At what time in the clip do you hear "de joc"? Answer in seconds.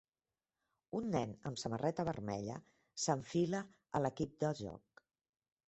4.47-5.07